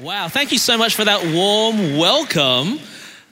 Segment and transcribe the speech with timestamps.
[0.00, 2.78] Wow, thank you so much for that warm welcome.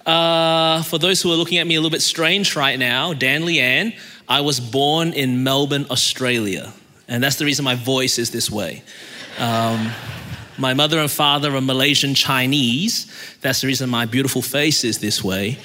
[0.04, 3.42] Uh, for those who are looking at me a little bit strange right now, Dan
[3.42, 3.94] Lian,
[4.28, 6.72] I was born in Melbourne, Australia.
[7.06, 8.82] And that's the reason my voice is this way.
[9.38, 9.92] Um,
[10.58, 13.06] my mother and father are Malaysian Chinese.
[13.42, 15.60] That's the reason my beautiful face is this way.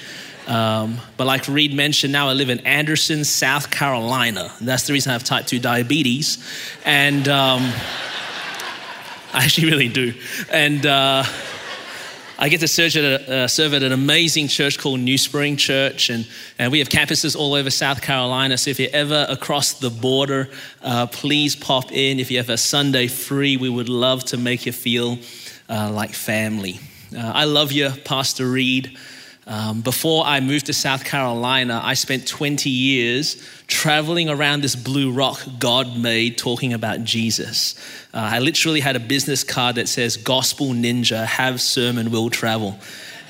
[0.46, 4.52] Um, but like Reed mentioned, now I live in Anderson, South Carolina.
[4.60, 6.38] That's the reason I have type 2 diabetes.
[6.84, 7.26] And.
[7.26, 7.72] Um,
[9.34, 10.12] I actually really do.
[10.50, 11.24] And uh,
[12.38, 15.56] I get to serve at, a, uh, serve at an amazing church called New Spring
[15.56, 18.58] Church, and, and we have campuses all over South Carolina.
[18.58, 20.50] So if you're ever across the border,
[20.82, 22.20] uh, please pop in.
[22.20, 25.18] If you have a Sunday free, we would love to make you feel
[25.70, 26.78] uh, like family.
[27.16, 28.98] Uh, I love you, Pastor Reed.
[29.46, 35.10] Um, before I moved to South Carolina, I spent 20 years traveling around this blue
[35.10, 37.74] rock God made talking about Jesus.
[38.14, 42.78] Uh, I literally had a business card that says, Gospel Ninja, have sermon, will travel.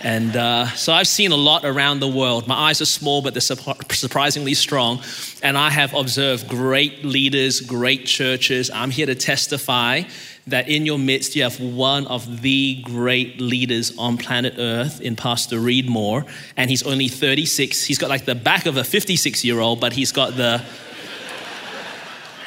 [0.04, 2.48] And uh, so I've seen a lot around the world.
[2.48, 5.00] My eyes are small, but they're surprisingly strong.
[5.42, 8.68] And I have observed great leaders, great churches.
[8.70, 10.02] I'm here to testify
[10.46, 15.16] that in your midst you have one of the great leaders on planet Earth in
[15.16, 16.24] Pastor Reed Moore,
[16.56, 17.84] and he's only 36.
[17.84, 20.62] He's got like the back of a 56 year old, but he's got the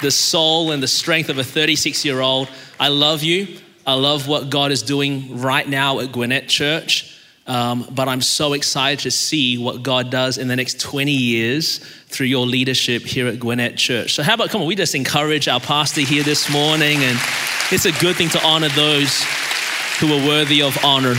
[0.02, 2.50] the soul and the strength of a 36 year old.
[2.80, 3.60] I love you.
[3.88, 7.15] I love what God is doing right now at Gwinnett Church.
[7.48, 11.78] Um, but I'm so excited to see what God does in the next 20 years
[12.08, 14.16] through your leadership here at Gwinnett Church.
[14.16, 17.20] So, how about, come on, we just encourage our pastor here this morning, and
[17.72, 19.24] it's a good thing to honor those
[20.00, 21.14] who are worthy of honor.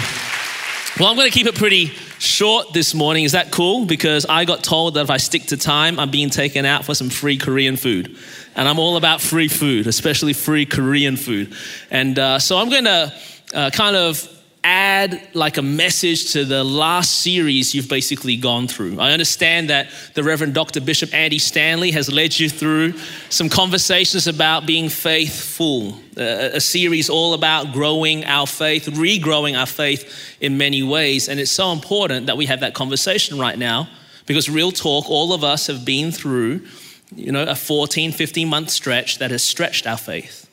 [0.98, 3.24] Well, I'm going to keep it pretty short this morning.
[3.24, 3.84] Is that cool?
[3.84, 6.94] Because I got told that if I stick to time, I'm being taken out for
[6.94, 8.16] some free Korean food.
[8.54, 11.54] And I'm all about free food, especially free Korean food.
[11.90, 13.12] And uh, so I'm going to
[13.54, 14.35] uh, kind of
[14.66, 18.98] add like a message to the last series you've basically gone through.
[18.98, 20.80] I understand that the Reverend Dr.
[20.80, 22.94] Bishop Andy Stanley has led you through
[23.30, 30.36] some conversations about being faithful, a, series all about growing our faith, regrowing our faith
[30.40, 31.28] in many ways.
[31.28, 33.88] And it's so important that we have that conversation right now
[34.26, 36.66] because, real talk, all of us have been through,
[37.14, 40.45] you know, a 14, 15 month stretch that has stretched our faith.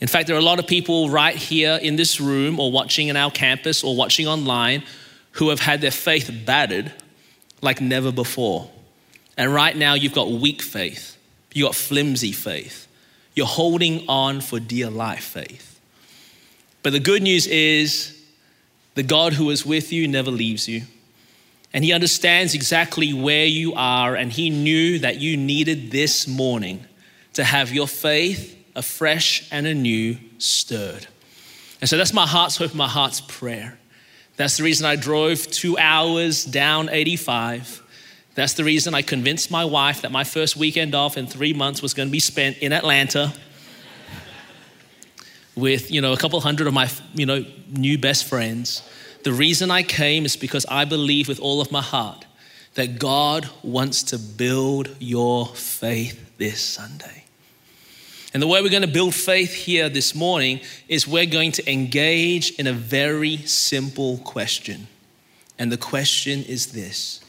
[0.00, 3.08] In fact, there are a lot of people right here in this room or watching
[3.08, 4.84] in our campus or watching online
[5.32, 6.92] who have had their faith battered
[7.62, 8.70] like never before.
[9.36, 11.16] And right now, you've got weak faith,
[11.52, 12.86] you've got flimsy faith,
[13.34, 15.80] you're holding on for dear life faith.
[16.82, 18.20] But the good news is
[18.94, 20.82] the God who is with you never leaves you.
[21.72, 26.84] And He understands exactly where you are, and He knew that you needed this morning
[27.34, 31.06] to have your faith afresh and anew stirred.
[31.80, 33.78] And so that's my heart's hope, my heart's prayer.
[34.36, 37.82] That's the reason I drove two hours down 85.
[38.34, 41.82] That's the reason I convinced my wife that my first weekend off in three months
[41.82, 43.32] was going to be spent in Atlanta
[45.56, 48.88] with, you know, a couple hundred of my, you know, new best friends.
[49.24, 52.24] The reason I came is because I believe with all of my heart
[52.74, 57.17] that God wants to build your faith this Sunday.
[58.34, 61.72] And the way we're going to build faith here this morning is we're going to
[61.72, 64.86] engage in a very simple question.
[65.58, 67.20] And the question is this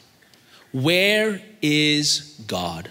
[0.72, 2.90] Where is God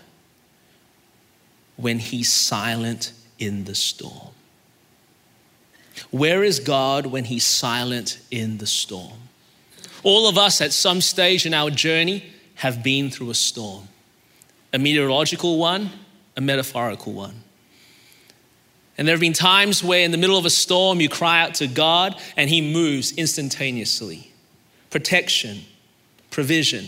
[1.76, 4.34] when he's silent in the storm?
[6.12, 9.18] Where is God when he's silent in the storm?
[10.02, 12.24] All of us at some stage in our journey
[12.56, 13.88] have been through a storm
[14.74, 15.90] a meteorological one,
[16.38, 17.44] a metaphorical one.
[19.00, 21.54] And there have been times where, in the middle of a storm, you cry out
[21.56, 24.34] to God and He moves instantaneously.
[24.90, 25.62] Protection,
[26.32, 26.86] provision,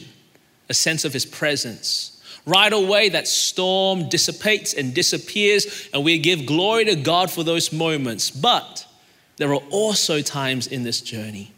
[0.67, 2.21] a sense of His presence.
[2.45, 7.71] Right away, that storm dissipates and disappears, and we give glory to God for those
[7.71, 8.29] moments.
[8.29, 8.85] But
[9.37, 11.53] there are also times in this journey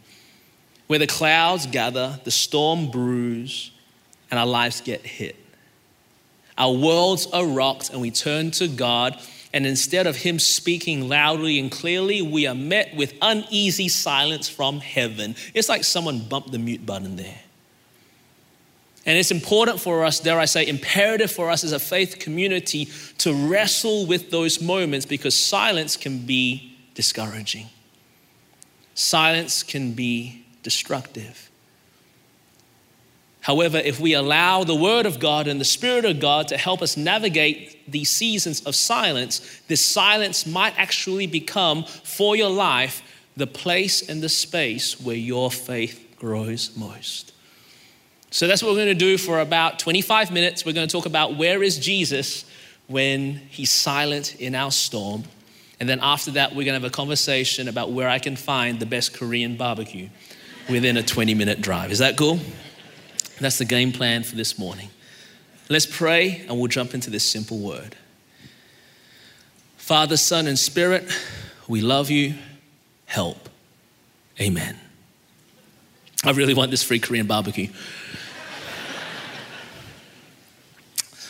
[0.86, 3.72] where the clouds gather, the storm brews,
[4.30, 5.34] and our lives get hit.
[6.56, 9.20] Our worlds are rocked, and we turn to God
[9.54, 14.80] and instead of Him speaking loudly and clearly, we are met with uneasy silence from
[14.80, 15.36] heaven.
[15.54, 17.38] It's like someone bumped the mute button there.
[19.06, 22.88] And it's important for us, dare I say, imperative for us as a faith community
[23.18, 27.68] to wrestle with those moments because silence can be discouraging.
[28.94, 31.48] Silence can be destructive.
[33.44, 36.80] However, if we allow the Word of God and the Spirit of God to help
[36.80, 43.02] us navigate these seasons of silence, this silence might actually become for your life
[43.36, 47.34] the place and the space where your faith grows most.
[48.30, 50.64] So that's what we're going to do for about 25 minutes.
[50.64, 52.46] We're going to talk about where is Jesus
[52.86, 55.24] when he's silent in our storm.
[55.80, 58.80] And then after that, we're going to have a conversation about where I can find
[58.80, 60.08] the best Korean barbecue
[60.70, 61.92] within a 20 minute drive.
[61.92, 62.40] Is that cool?
[63.40, 64.90] That's the game plan for this morning.
[65.68, 67.96] Let's pray and we'll jump into this simple word.
[69.76, 71.04] Father, Son, and Spirit,
[71.68, 72.34] we love you.
[73.06, 73.48] Help.
[74.40, 74.78] Amen.
[76.24, 77.68] I really want this free Korean barbecue.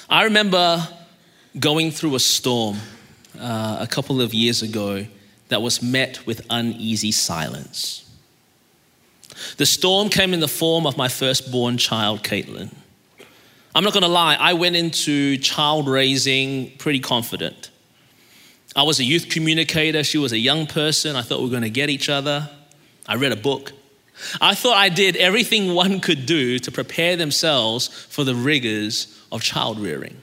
[0.09, 0.87] I remember
[1.59, 2.79] going through a storm
[3.39, 5.07] uh, a couple of years ago
[5.49, 8.04] that was met with uneasy silence.
[9.57, 12.73] The storm came in the form of my firstborn child, Caitlin.
[13.75, 17.71] I'm not gonna lie, I went into child raising pretty confident.
[18.77, 21.17] I was a youth communicator, she was a young person.
[21.17, 22.49] I thought we were gonna get each other.
[23.07, 23.73] I read a book.
[24.41, 29.43] I thought I did everything one could do to prepare themselves for the rigors of
[29.43, 30.17] child rearing.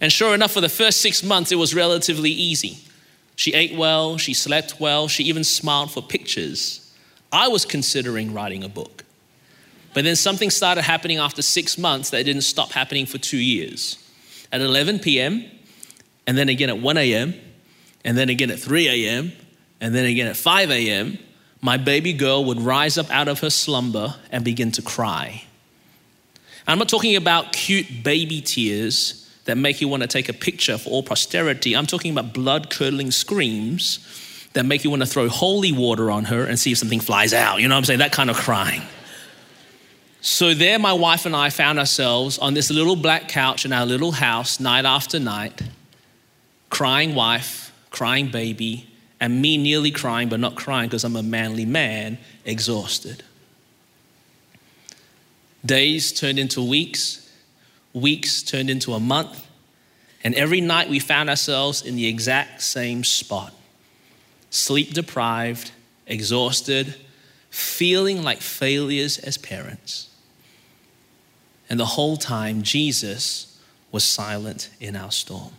[0.00, 2.78] And sure enough, for the first six months, it was relatively easy.
[3.36, 6.89] She ate well, she slept well, she even smiled for pictures.
[7.32, 9.04] I was considering writing a book.
[9.92, 13.98] But then something started happening after six months that didn't stop happening for two years.
[14.52, 15.44] At 11 p.m.,
[16.26, 17.34] and then again at 1 a.m.,
[18.04, 19.32] and then again at 3 a.m.,
[19.80, 21.18] and then again at 5 a.m.,
[21.60, 25.44] my baby girl would rise up out of her slumber and begin to cry.
[26.66, 30.78] I'm not talking about cute baby tears that make you want to take a picture
[30.78, 31.76] for all posterity.
[31.76, 33.98] I'm talking about blood curdling screams
[34.52, 37.32] that make you want to throw holy water on her and see if something flies
[37.32, 37.60] out.
[37.60, 37.98] You know what I'm saying?
[38.00, 38.82] That kind of crying.
[40.22, 43.86] So, there, my wife and I found ourselves on this little black couch in our
[43.86, 45.62] little house night after night,
[46.68, 48.86] crying wife, crying baby,
[49.18, 53.22] and me nearly crying, but not crying because I'm a manly man, exhausted.
[55.64, 57.30] Days turned into weeks,
[57.94, 59.46] weeks turned into a month,
[60.22, 63.54] and every night we found ourselves in the exact same spot
[64.50, 65.70] sleep deprived,
[66.06, 66.94] exhausted,
[67.50, 70.08] feeling like failures as parents.
[71.68, 73.58] And the whole time, Jesus
[73.92, 75.52] was silent in our storm.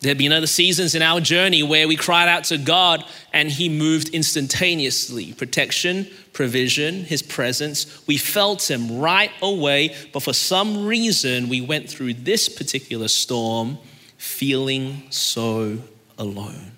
[0.00, 3.48] There had been other seasons in our journey where we cried out to God and
[3.48, 5.32] He moved instantaneously.
[5.32, 8.04] Protection, provision, His presence.
[8.08, 13.78] We felt Him right away, but for some reason, we went through this particular storm
[14.18, 15.78] feeling so
[16.22, 16.72] alone.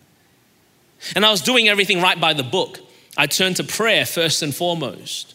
[1.15, 2.81] And I was doing everything right by the book.
[3.17, 5.35] I turned to prayer first and foremost.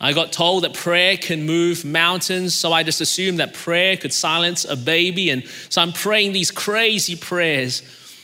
[0.00, 4.14] I got told that prayer can move mountains, so I just assumed that prayer could
[4.14, 5.28] silence a baby.
[5.28, 7.82] And so I'm praying these crazy prayers.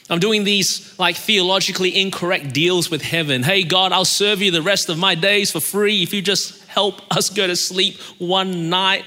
[0.08, 3.42] I'm doing these like theologically incorrect deals with heaven.
[3.42, 6.64] Hey, God, I'll serve you the rest of my days for free if you just
[6.68, 9.04] help us go to sleep one night.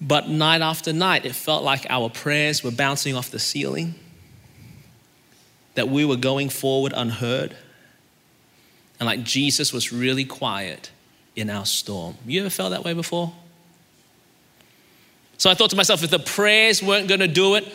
[0.00, 3.94] But night after night, it felt like our prayers were bouncing off the ceiling
[5.80, 7.56] that we were going forward unheard.
[8.98, 10.90] And like Jesus was really quiet
[11.34, 12.16] in our storm.
[12.26, 13.32] You ever felt that way before?
[15.38, 17.66] So I thought to myself, if the prayers weren't going to do it,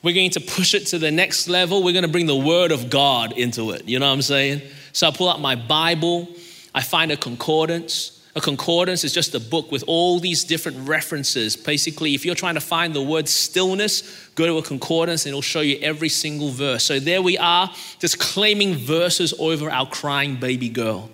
[0.00, 1.82] we're going to push it to the next level.
[1.82, 3.88] We're going to bring the word of God into it.
[3.88, 4.62] You know what I'm saying?
[4.92, 6.28] So I pull out my Bible,
[6.72, 11.56] I find a concordance, a concordance is just a book with all these different references.
[11.56, 15.42] Basically, if you're trying to find the word stillness, go to a concordance and it'll
[15.42, 16.84] show you every single verse.
[16.84, 21.10] So there we are, just claiming verses over our crying baby girl.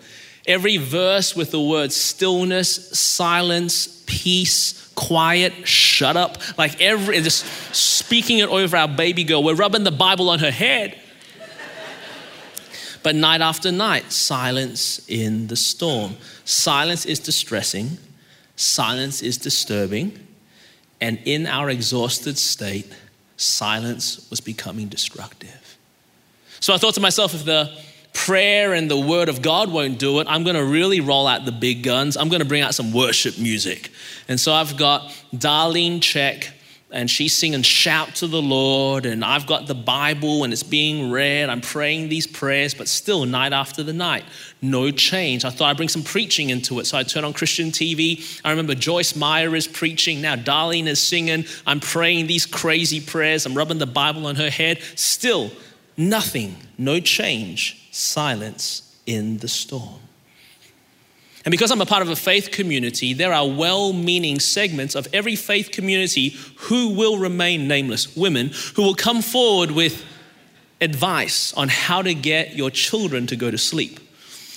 [0.47, 8.41] Every verse with the word stillness, silence, peace, quiet, shut up, like every, just speaking
[8.41, 9.43] it over our baby girl.
[9.43, 11.01] We're rubbing the Bible on her head.
[13.07, 16.17] But night after night, silence in the storm.
[16.45, 17.99] Silence is distressing,
[18.57, 20.27] silence is disturbing,
[21.01, 22.93] and in our exhausted state,
[23.37, 25.79] silence was becoming destructive.
[26.59, 27.71] So I thought to myself, if the
[28.13, 31.45] prayer and the word of God won't do it, I'm going to really roll out
[31.45, 32.17] the big guns.
[32.17, 33.93] I'm going to bring out some worship music.
[34.27, 36.51] And so I've got Darlene Zschech
[36.91, 41.11] and she's singing Shout to the Lord, and I've got the Bible and it's being
[41.11, 41.49] read.
[41.49, 44.25] I'm praying these prayers, but still, night after the night,
[44.63, 45.45] no change.
[45.45, 46.87] I thought I'd bring some preaching into it.
[46.87, 48.41] So I turn on Christian TV.
[48.45, 50.21] I remember Joyce Meyer is preaching.
[50.21, 51.45] Now Darlene is singing.
[51.67, 53.47] I'm praying these crazy prayers.
[53.47, 54.81] I'm rubbing the Bible on her head.
[54.95, 55.51] Still,
[55.97, 60.06] nothing, no change, silence in the storm.
[61.47, 65.07] And because I'm a part of a faith community, there are well meaning segments of
[65.13, 70.05] every faith community who will remain nameless, women who will come forward with
[70.81, 74.01] advice on how to get your children to go to sleep.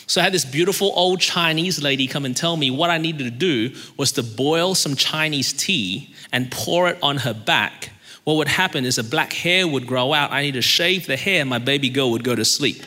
[0.07, 3.25] So I had this beautiful old Chinese lady come and tell me what I needed
[3.25, 7.91] to do was to boil some Chinese tea and pour it on her back.
[8.23, 10.31] What would happen is a black hair would grow out.
[10.31, 12.81] I need to shave the hair, my baby girl would go to sleep.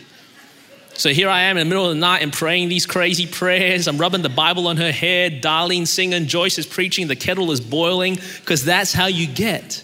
[0.94, 3.88] So here I am in the middle of the night and praying these crazy prayers.
[3.88, 5.42] I'm rubbing the Bible on her head.
[5.42, 6.26] Darlene singing.
[6.26, 7.08] Joyce is preaching.
[7.08, 9.82] The kettle is boiling because that's how you get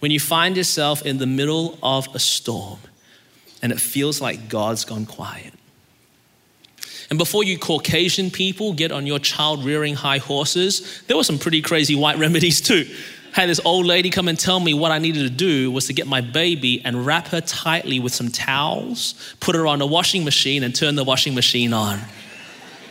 [0.00, 2.78] when you find yourself in the middle of a storm
[3.62, 5.54] and it feels like God's gone quiet.
[7.08, 11.38] And before you Caucasian people get on your child rearing high horses, there were some
[11.38, 12.86] pretty crazy white remedies too
[13.34, 15.92] had this old lady come and tell me what I needed to do was to
[15.92, 20.24] get my baby and wrap her tightly with some towels, put her on a washing
[20.24, 21.98] machine, and turn the washing machine on.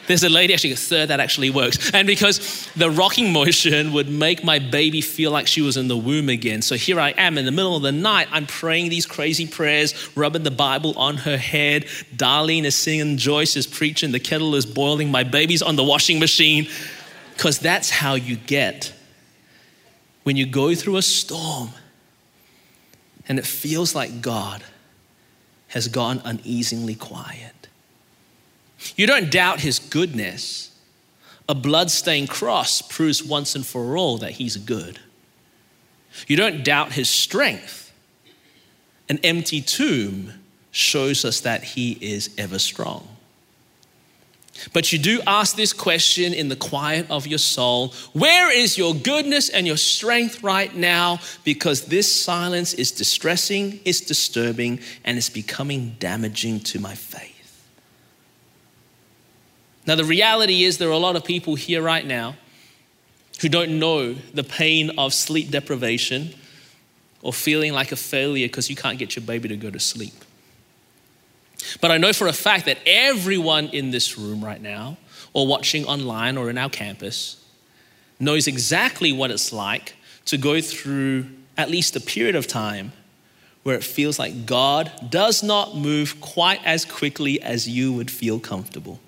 [0.05, 1.93] There's a lady, actually, third that actually works.
[1.93, 5.95] And because the rocking motion would make my baby feel like she was in the
[5.95, 6.61] womb again.
[6.61, 8.27] So here I am in the middle of the night.
[8.29, 11.85] I'm praying these crazy prayers, rubbing the Bible on her head.
[12.17, 16.19] Darlene is singing, Joyce is preaching, the kettle is boiling, my baby's on the washing
[16.19, 16.67] machine.
[17.33, 18.93] Because that's how you get
[20.23, 21.69] when you go through a storm
[23.27, 24.63] and it feels like God
[25.69, 27.67] has gone uneasily quiet.
[28.95, 30.71] You don't doubt his goodness.
[31.47, 34.99] A bloodstained cross proves once and for all that he's good.
[36.27, 37.91] You don't doubt his strength.
[39.09, 40.33] An empty tomb
[40.71, 43.12] shows us that he is ever strong.
[44.71, 48.93] But you do ask this question in the quiet of your soul Where is your
[48.93, 51.19] goodness and your strength right now?
[51.43, 57.31] Because this silence is distressing, it's disturbing, and it's becoming damaging to my faith.
[59.85, 62.35] Now, the reality is, there are a lot of people here right now
[63.41, 66.33] who don't know the pain of sleep deprivation
[67.21, 70.13] or feeling like a failure because you can't get your baby to go to sleep.
[71.81, 74.97] But I know for a fact that everyone in this room right now,
[75.33, 77.43] or watching online or in our campus,
[78.19, 81.25] knows exactly what it's like to go through
[81.57, 82.91] at least a period of time
[83.63, 88.39] where it feels like God does not move quite as quickly as you would feel
[88.39, 88.99] comfortable.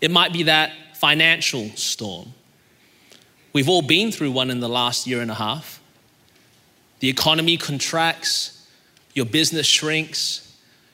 [0.00, 2.32] It might be that financial storm.
[3.52, 5.80] We've all been through one in the last year and a half.
[7.00, 8.66] The economy contracts,
[9.14, 10.49] your business shrinks,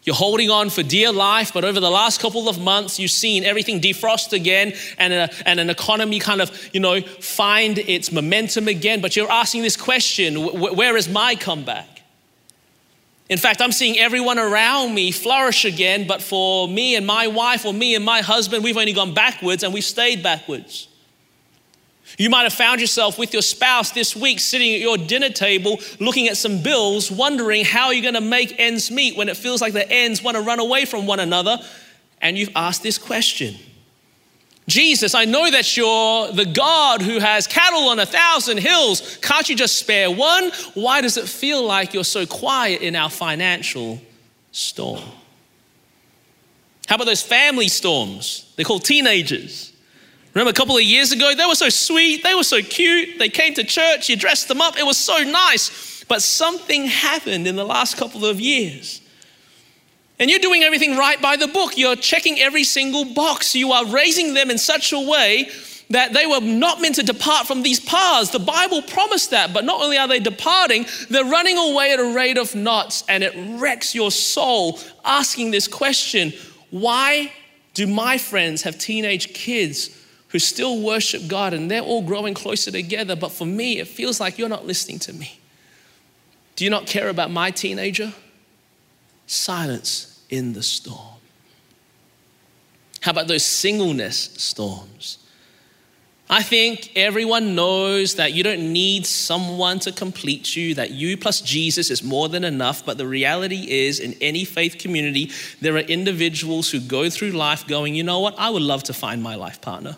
[0.06, 3.42] you're holding on for dear life, but over the last couple of months, you've seen
[3.42, 8.68] everything defrost again and, a, and an economy kind of, you know, find its momentum
[8.68, 9.00] again.
[9.00, 11.88] But you're asking this question where is my comeback?
[13.28, 17.64] In fact, I'm seeing everyone around me flourish again, but for me and my wife
[17.64, 20.86] or me and my husband, we've only gone backwards and we've stayed backwards.
[22.18, 25.80] You might have found yourself with your spouse this week sitting at your dinner table
[26.00, 29.60] looking at some bills, wondering how you're going to make ends meet when it feels
[29.60, 31.58] like the ends want to run away from one another.
[32.22, 33.56] And you've asked this question
[34.68, 39.18] Jesus, I know that you're the God who has cattle on a thousand hills.
[39.22, 40.50] Can't you just spare one?
[40.74, 44.00] Why does it feel like you're so quiet in our financial
[44.50, 45.04] storm?
[46.88, 48.52] How about those family storms?
[48.56, 49.72] They're called teenagers.
[50.36, 53.18] Remember a couple of years ago, they were so sweet, they were so cute.
[53.18, 56.04] They came to church, you dressed them up, it was so nice.
[56.08, 59.00] But something happened in the last couple of years.
[60.18, 61.78] And you're doing everything right by the book.
[61.78, 63.54] You're checking every single box.
[63.54, 65.48] You are raising them in such a way
[65.88, 68.28] that they were not meant to depart from these paths.
[68.28, 72.12] The Bible promised that, but not only are they departing, they're running away at a
[72.14, 76.34] rate of knots, and it wrecks your soul asking this question
[76.68, 77.32] why
[77.72, 79.95] do my friends have teenage kids
[80.36, 83.16] who still worship God and they're all growing closer together.
[83.16, 85.40] But for me, it feels like you're not listening to me.
[86.56, 88.12] Do you not care about my teenager?
[89.26, 91.16] Silence in the storm.
[93.00, 95.16] How about those singleness storms?
[96.28, 101.40] I think everyone knows that you don't need someone to complete you, that you plus
[101.40, 102.84] Jesus is more than enough.
[102.84, 105.30] But the reality is, in any faith community,
[105.62, 108.92] there are individuals who go through life going, you know what, I would love to
[108.92, 109.96] find my life partner.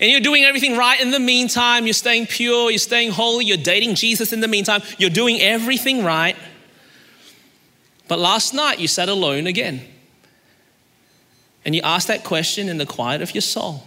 [0.00, 1.86] And you're doing everything right in the meantime.
[1.86, 4.82] You're staying pure, you're staying holy, you're dating Jesus in the meantime.
[4.98, 6.36] You're doing everything right.
[8.08, 9.82] But last night you sat alone again.
[11.64, 13.84] And you asked that question in the quiet of your soul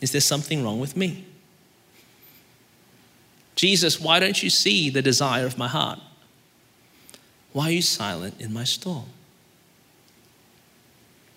[0.00, 1.24] Is there something wrong with me?
[3.56, 5.98] Jesus, why don't you see the desire of my heart?
[7.52, 9.04] Why are you silent in my storm?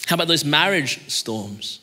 [0.06, 1.80] How about those marriage storms?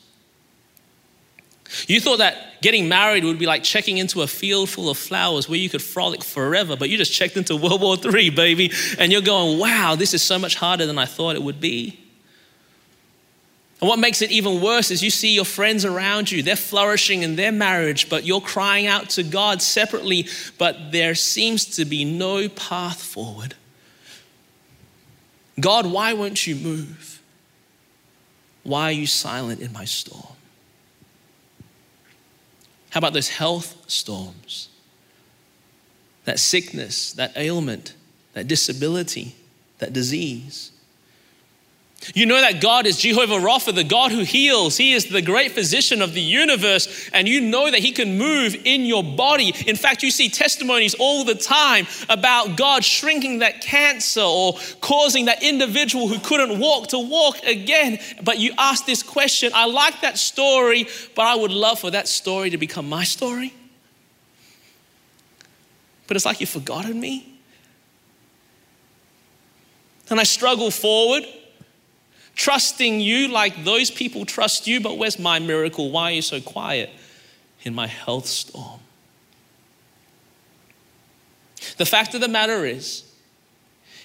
[1.87, 5.49] You thought that getting married would be like checking into a field full of flowers
[5.49, 9.11] where you could frolic forever, but you just checked into World War III, baby, and
[9.11, 11.99] you're going, wow, this is so much harder than I thought it would be.
[13.81, 17.21] And what makes it even worse is you see your friends around you, they're flourishing
[17.21, 20.27] in their marriage, but you're crying out to God separately,
[20.57, 23.55] but there seems to be no path forward.
[25.59, 27.21] God, why won't you move?
[28.63, 30.32] Why are you silent in my storm?
[32.93, 34.69] How about those health storms?
[36.25, 37.95] That sickness, that ailment,
[38.33, 39.35] that disability,
[39.79, 40.71] that disease.
[42.13, 44.75] You know that God is Jehovah Rapha, the God who heals.
[44.75, 48.55] He is the great physician of the universe, and you know that He can move
[48.65, 49.53] in your body.
[49.65, 55.25] In fact, you see testimonies all the time about God shrinking that cancer or causing
[55.25, 57.99] that individual who couldn't walk to walk again.
[58.21, 62.09] But you ask this question I like that story, but I would love for that
[62.09, 63.53] story to become my story.
[66.07, 67.29] But it's like you've forgotten me.
[70.09, 71.23] And I struggle forward
[72.35, 75.91] trusting you like those people trust you, but where's my miracle?
[75.91, 76.89] Why are you so quiet
[77.63, 78.79] in my health storm?
[81.77, 83.03] The fact of the matter is,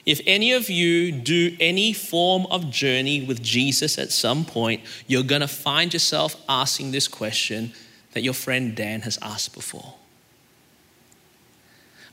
[0.07, 5.23] if any of you do any form of journey with Jesus at some point, you're
[5.23, 7.73] going to find yourself asking this question
[8.13, 9.95] that your friend Dan has asked before.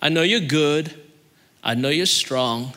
[0.02, 0.94] I know you're good.
[1.64, 2.74] I know you're strong.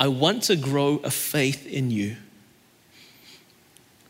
[0.00, 2.16] I want to grow a faith in you.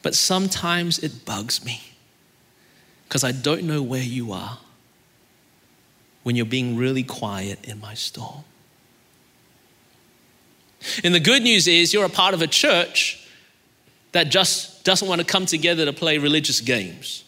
[0.03, 1.83] But sometimes it bugs me
[3.09, 4.59] because I don't know where you are
[6.22, 8.44] when you're being really quiet in my storm.
[11.03, 13.29] And the good news is you're a part of a church
[14.12, 17.24] that just doesn't want to come together to play religious games.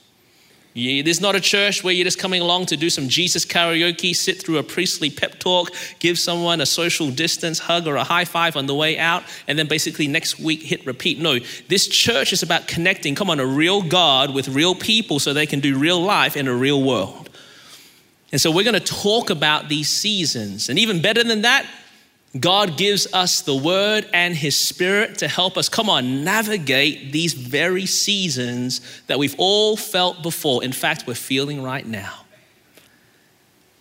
[0.75, 4.43] There's not a church where you're just coming along to do some Jesus karaoke, sit
[4.43, 8.57] through a priestly pep talk, give someone a social distance hug or a high five
[8.57, 11.19] on the way out, and then basically next week hit repeat.
[11.19, 15.35] No, this church is about connecting, come on, a real God with real people so
[15.35, 17.29] they can do real life in a real world.
[18.31, 20.71] And so we're going to talk about these seasons.
[20.71, 21.67] And even better than that,
[22.39, 27.35] God gives us the word and his spirit to help us, come on, navigate these
[27.35, 30.65] very seasons that we've all felt before.
[30.65, 32.21] In fact, we're feeling right now.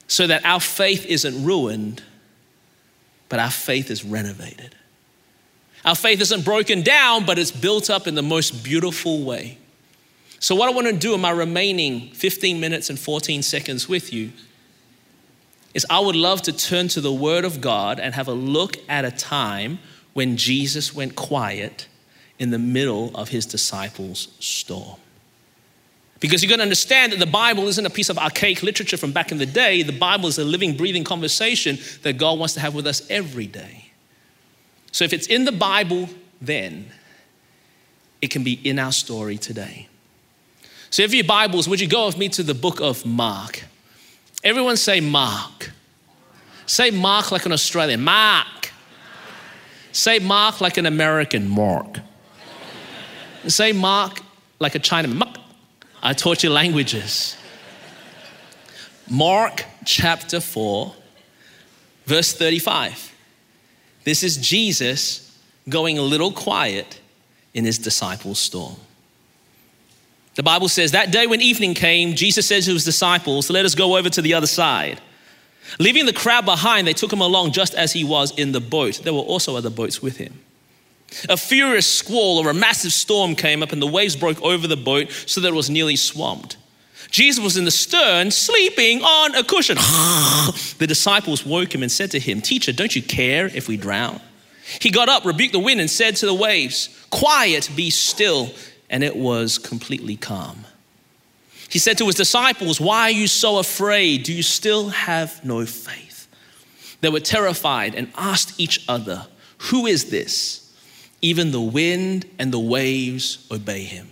[0.07, 2.03] So that our faith isn't ruined,
[3.29, 4.75] but our faith is renovated.
[5.85, 9.57] Our faith isn't broken down, but it's built up in the most beautiful way.
[10.39, 14.11] So, what I want to do in my remaining 15 minutes and 14 seconds with
[14.11, 14.31] you
[15.73, 18.77] is I would love to turn to the Word of God and have a look
[18.89, 19.79] at a time
[20.13, 21.87] when Jesus went quiet
[22.39, 24.99] in the middle of his disciples' storm.
[26.19, 29.11] Because you're going to understand that the Bible isn't a piece of archaic literature from
[29.11, 29.81] back in the day.
[29.81, 33.47] The Bible is a living, breathing conversation that God wants to have with us every
[33.47, 33.91] day.
[34.91, 36.91] So if it's in the Bible then,
[38.21, 39.87] it can be in our story today.
[40.91, 43.63] So if your Bibles, would you go with me to the book of Mark?
[44.43, 45.71] Everyone say Mark.
[46.65, 48.01] Say Mark like an Australian.
[48.01, 48.71] Mark.
[49.91, 51.47] Say Mark like an American.
[51.47, 51.99] Mark.
[53.47, 54.21] Say Mark
[54.59, 55.15] like a Chinaman.
[55.15, 55.37] Mark.
[56.01, 57.35] I taught you languages.
[59.09, 60.95] Mark chapter 4,
[62.05, 63.13] verse 35.
[64.03, 65.37] This is Jesus
[65.69, 66.99] going a little quiet
[67.53, 68.77] in his disciples' storm.
[70.35, 73.75] The Bible says that day when evening came, Jesus says to his disciples, Let us
[73.75, 75.01] go over to the other side.
[75.79, 79.01] Leaving the crowd behind, they took him along just as he was in the boat.
[79.03, 80.39] There were also other boats with him.
[81.27, 84.77] A furious squall or a massive storm came up, and the waves broke over the
[84.77, 86.57] boat so that it was nearly swamped.
[87.09, 89.75] Jesus was in the stern, sleeping on a cushion.
[90.77, 94.21] the disciples woke him and said to him, Teacher, don't you care if we drown?
[94.79, 98.51] He got up, rebuked the wind, and said to the waves, Quiet, be still
[98.91, 100.65] and it was completely calm.
[101.69, 104.23] He said to his disciples, Why are you so afraid?
[104.23, 106.27] Do you still have no faith?
[106.99, 109.25] They were terrified and asked each other,
[109.69, 110.57] Who is this?
[111.21, 114.09] Even the wind and the waves obey him.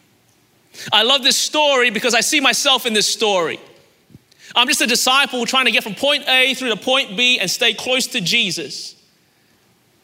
[0.93, 3.59] I love this story because I see myself in this story.
[4.55, 7.51] I'm just a disciple trying to get from point A through to point B and
[7.51, 8.95] stay close to Jesus.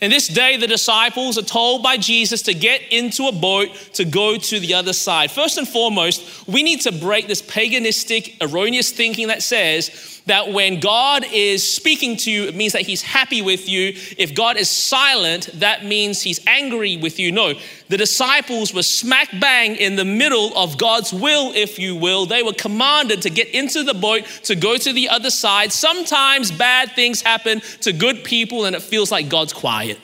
[0.01, 4.03] And this day, the disciples are told by Jesus to get into a boat to
[4.03, 5.31] go to the other side.
[5.31, 10.79] First and foremost, we need to break this paganistic, erroneous thinking that says that when
[10.79, 13.93] God is speaking to you, it means that He's happy with you.
[14.17, 17.31] If God is silent, that means He's angry with you.
[17.31, 17.53] No,
[17.89, 22.25] the disciples were smack bang in the middle of God's will, if you will.
[22.25, 25.71] They were commanded to get into the boat to go to the other side.
[25.71, 29.99] Sometimes bad things happen to good people, and it feels like God's quiet.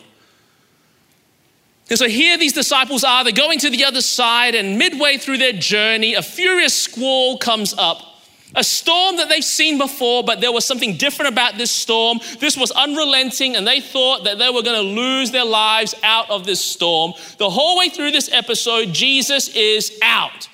[1.90, 5.40] And so here these disciples are, they're going to the other side, and midway through
[5.40, 8.11] their journey, a furious squall comes up.
[8.56, 12.20] A storm that they've seen before, but there was something different about this storm.
[12.40, 16.30] This was unrelenting, and they thought that they were going to lose their lives out
[16.30, 17.14] of this storm.
[17.38, 20.50] The whole way through this episode, Jesus is out.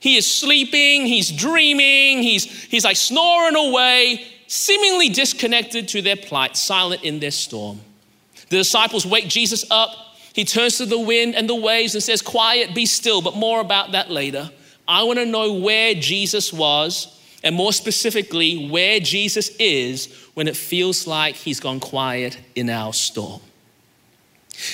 [0.00, 6.56] He is sleeping, he's dreaming, he's, he's like snoring away, seemingly disconnected to their plight,
[6.56, 7.80] silent in their storm.
[8.50, 9.90] The disciples wake Jesus up.
[10.32, 13.60] He turns to the wind and the waves and says, Quiet, be still, but more
[13.60, 14.50] about that later.
[14.86, 20.56] I want to know where Jesus was and more specifically, where Jesus is when it
[20.56, 23.40] feels like he's gone quiet in our storm.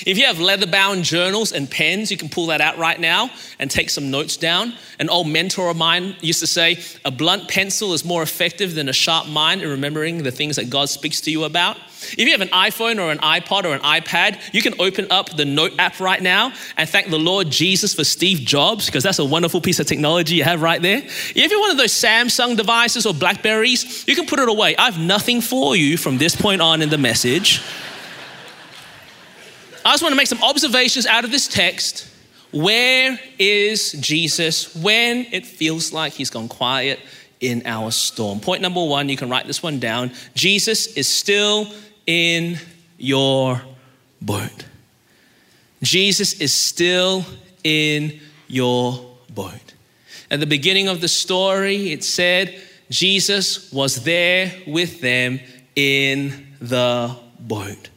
[0.05, 3.31] If you have leather bound journals and pens, you can pull that out right now
[3.59, 4.73] and take some notes down.
[4.99, 8.89] An old mentor of mine used to say, A blunt pencil is more effective than
[8.89, 11.77] a sharp mind in remembering the things that God speaks to you about.
[12.11, 15.35] If you have an iPhone or an iPod or an iPad, you can open up
[15.35, 19.19] the Note app right now and thank the Lord Jesus for Steve Jobs, because that's
[19.19, 20.97] a wonderful piece of technology you have right there.
[20.97, 24.75] If you're one of those Samsung devices or Blackberries, you can put it away.
[24.75, 27.61] I have nothing for you from this point on in the message.
[29.85, 32.09] I just want to make some observations out of this text.
[32.51, 36.99] Where is Jesus when it feels like he's gone quiet
[37.39, 38.39] in our storm?
[38.39, 40.11] Point number one, you can write this one down.
[40.35, 41.67] Jesus is still
[42.05, 42.59] in
[42.97, 43.61] your
[44.21, 44.65] boat.
[45.81, 47.25] Jesus is still
[47.63, 49.73] in your boat.
[50.31, 55.39] At the beginning of the story, it said Jesus was there with them
[55.75, 57.89] in the boat.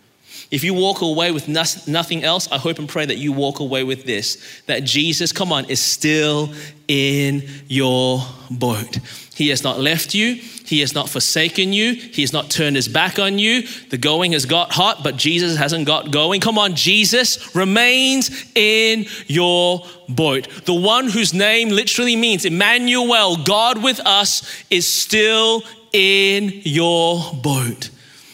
[0.50, 3.82] If you walk away with nothing else, I hope and pray that you walk away
[3.84, 6.52] with this that Jesus, come on, is still
[6.88, 8.98] in your boat.
[9.34, 10.34] He has not left you.
[10.36, 11.92] He has not forsaken you.
[11.92, 13.66] He has not turned his back on you.
[13.90, 16.40] The going has got hot, but Jesus hasn't got going.
[16.40, 20.48] Come on, Jesus remains in your boat.
[20.64, 27.90] The one whose name literally means Emmanuel, God with us, is still in your boat.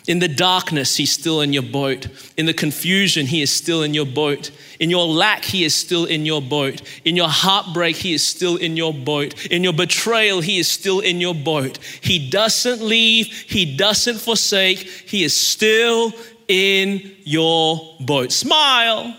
[0.09, 2.09] In the darkness, He's still in your boat.
[2.37, 4.51] In the confusion, He is still in your boat.
[4.81, 6.83] In your lack, He is still in your boat.
[7.05, 9.47] In your heartbreak, He is still in your boat.
[9.47, 11.79] In your betrayal, He is still in your boat.
[12.01, 16.13] He doesn't leave, He doesn't forsake, He is still
[16.49, 18.33] in your boat.
[18.33, 19.17] Smile.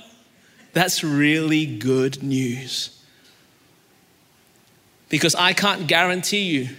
[0.73, 2.89] That's really good news.
[5.07, 6.69] Because I can't guarantee you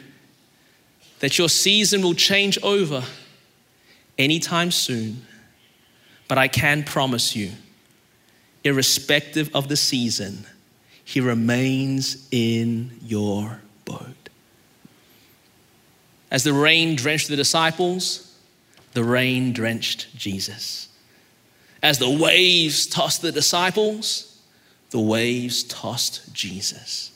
[1.20, 3.02] that your season will change over
[4.18, 5.26] anytime soon,
[6.28, 7.50] but I can promise you,
[8.62, 10.46] irrespective of the season,
[11.04, 14.28] He remains in your boat.
[16.30, 18.36] As the rain drenched the disciples,
[18.94, 20.88] the rain drenched Jesus.
[21.82, 24.40] As the waves tossed the disciples,
[24.90, 27.10] the waves tossed Jesus.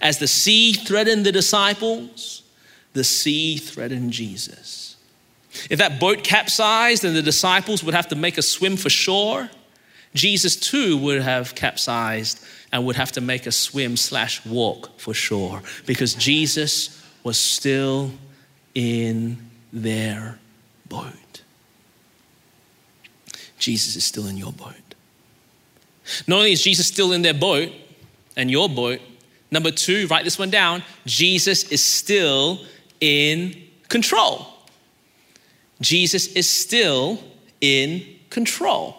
[0.00, 2.42] As the sea threatened the disciples,
[2.92, 4.93] the sea threatened Jesus.
[5.70, 9.50] If that boat capsized and the disciples would have to make a swim for shore,
[10.14, 15.14] Jesus too would have capsized and would have to make a swim slash walk for
[15.14, 18.12] shore because Jesus was still
[18.74, 19.38] in
[19.72, 20.38] their
[20.88, 21.42] boat.
[23.58, 24.74] Jesus is still in your boat.
[26.26, 27.72] Not only is Jesus still in their boat
[28.36, 29.00] and your boat,
[29.50, 32.60] number two, write this one down Jesus is still
[33.00, 33.54] in
[33.88, 34.53] control.
[35.80, 37.18] Jesus is still
[37.60, 38.96] in control.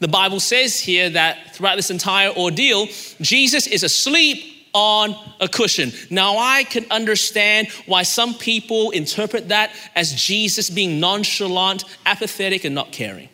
[0.00, 2.88] The Bible says here that throughout this entire ordeal,
[3.20, 5.92] Jesus is asleep on a cushion.
[6.10, 12.74] Now, I can understand why some people interpret that as Jesus being nonchalant, apathetic, and
[12.74, 13.28] not caring.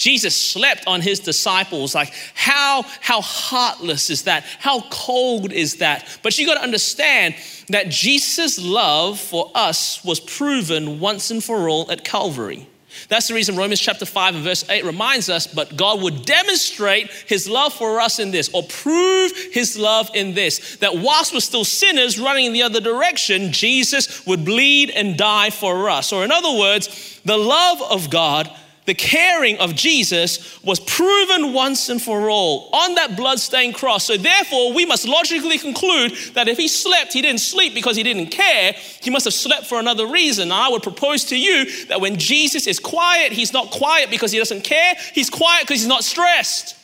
[0.00, 1.94] Jesus slept on his disciples.
[1.94, 4.44] Like, how, how heartless is that?
[4.58, 6.18] How cold is that?
[6.22, 7.34] But you got to understand
[7.68, 12.66] that Jesus' love for us was proven once and for all at Calvary.
[13.10, 17.10] That's the reason Romans chapter 5 and verse 8 reminds us, but God would demonstrate
[17.10, 21.40] his love for us in this, or prove his love in this, that whilst we're
[21.40, 26.10] still sinners running in the other direction, Jesus would bleed and die for us.
[26.10, 28.50] Or in other words, the love of God
[28.90, 34.04] the caring of Jesus was proven once and for all on that bloodstained cross.
[34.04, 38.02] So, therefore, we must logically conclude that if he slept, he didn't sleep because he
[38.02, 38.74] didn't care.
[39.00, 40.50] He must have slept for another reason.
[40.50, 44.40] I would propose to you that when Jesus is quiet, he's not quiet because he
[44.40, 46.74] doesn't care, he's quiet because he's not stressed.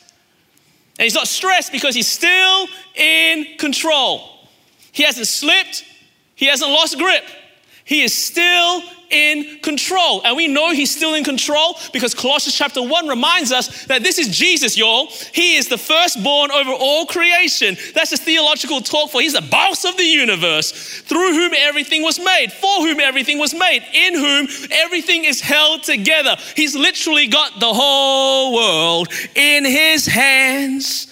[0.97, 4.29] And he's not stressed because he's still in control.
[4.93, 5.83] He hasn't slipped,
[6.35, 7.25] he hasn't lost grip.
[7.83, 10.21] He is still in control.
[10.23, 14.17] And we know he's still in control because Colossians chapter 1 reminds us that this
[14.17, 15.07] is Jesus, y'all.
[15.33, 17.77] He is the firstborn over all creation.
[17.93, 22.19] That's a theological talk for he's the boss of the universe, through whom everything was
[22.19, 26.35] made, for whom everything was made, in whom everything is held together.
[26.55, 31.07] He's literally got the whole world in his hands.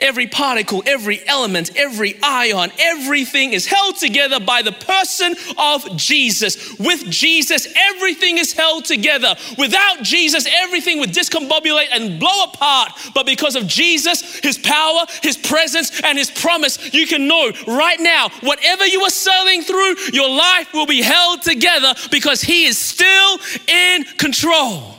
[0.00, 6.76] Every particle, every element, every ion, everything is held together by the person of Jesus.
[6.78, 9.36] With Jesus, everything is held together.
[9.56, 12.90] Without Jesus, everything would discombobulate and blow apart.
[13.14, 18.00] But because of Jesus, His power, His presence, and His promise, you can know right
[18.00, 22.76] now, whatever you are sailing through, your life will be held together because He is
[22.78, 24.93] still in control.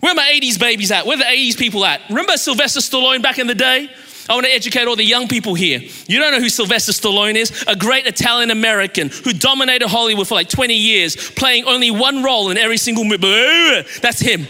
[0.00, 1.06] Where are my 80s babies at?
[1.06, 2.00] Where are the 80s people at?
[2.08, 3.90] Remember Sylvester Stallone back in the day?
[4.30, 5.80] I want to educate all the young people here.
[6.06, 7.64] You don't know who Sylvester Stallone is?
[7.66, 12.50] A great Italian American who dominated Hollywood for like 20 years, playing only one role
[12.50, 13.26] in every single movie.
[13.26, 14.46] Uh, that's him.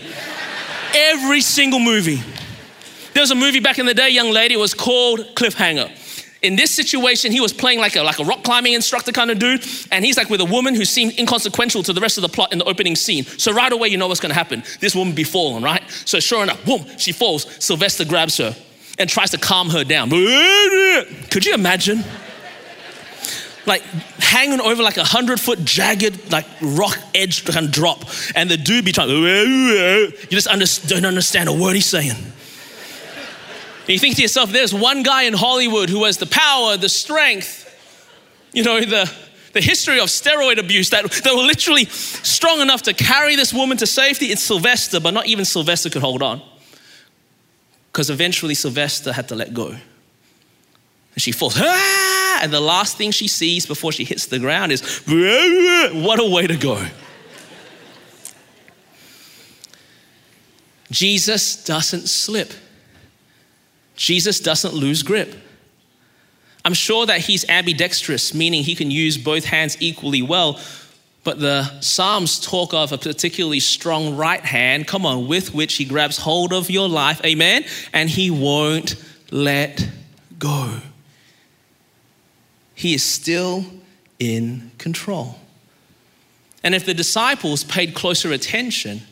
[0.95, 2.21] Every single movie.
[3.15, 5.91] There was a movie back in the day, young lady, it was called Cliffhanger.
[6.41, 9.41] In this situation, he was playing like a, like a rock climbing instructor kind of
[9.41, 12.29] dude, and he's like with a woman who seemed inconsequential to the rest of the
[12.29, 13.25] plot in the opening scene.
[13.25, 14.63] So right away, you know what's gonna happen.
[14.81, 15.83] This woman be falling, right?
[16.05, 17.45] So sure enough, boom, she falls.
[17.65, 18.55] Sylvester grabs her
[18.99, 20.11] and tries to calm her down.
[20.11, 22.05] Could you imagine?
[23.67, 23.83] Like
[24.19, 28.05] hanging over like a hundred foot jagged, like rock edge kind of drop,
[28.37, 32.17] and the dude be trying, you just under, don't understand a word he's saying.
[33.89, 36.91] And you think to yourself, there's one guy in Hollywood who has the power, the
[36.91, 37.65] strength,
[38.53, 39.11] you know, the,
[39.55, 43.79] the history of steroid abuse that, that were literally strong enough to carry this woman
[43.79, 44.27] to safety.
[44.27, 46.43] It's Sylvester, but not even Sylvester could hold on.
[47.91, 49.69] Because eventually Sylvester had to let go.
[49.69, 49.81] And
[51.17, 52.41] she falls, ah!
[52.43, 56.47] and the last thing she sees before she hits the ground is, what a way
[56.47, 56.87] to go.
[60.91, 62.53] Jesus doesn't slip.
[63.99, 65.35] Jesus doesn't lose grip.
[66.65, 70.61] I'm sure that he's ambidextrous, meaning he can use both hands equally well.
[71.25, 75.85] But the Psalms talk of a particularly strong right hand, come on, with which he
[75.85, 78.95] grabs hold of your life, amen, and he won't
[79.31, 79.87] let
[80.39, 80.79] go.
[82.75, 83.65] He is still
[84.21, 85.41] in control.
[86.63, 89.03] And if the disciples paid closer attention,